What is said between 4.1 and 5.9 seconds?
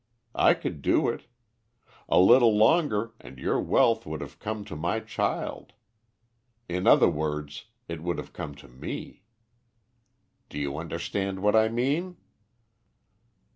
have come to my child;